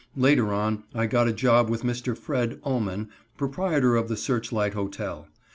Later 0.15 0.51
on 0.51 0.83
I 0.95 1.05
got 1.05 1.27
a 1.27 1.31
job 1.31 1.69
with 1.69 1.83
Mr. 1.83 2.17
Fred. 2.17 2.59
Ullman, 2.63 3.09
proprietor 3.37 3.95
of 3.95 4.07
the 4.07 4.17
Searchlight 4.17 4.73
Hotel. 4.73 5.27